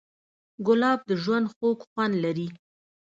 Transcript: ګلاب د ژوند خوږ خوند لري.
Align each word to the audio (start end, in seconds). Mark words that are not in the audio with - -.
ګلاب 0.65 0.99
د 1.09 1.11
ژوند 1.23 1.45
خوږ 1.53 1.79
خوند 1.89 2.13
لري. 2.23 2.47